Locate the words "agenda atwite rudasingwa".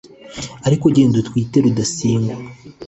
0.91-2.35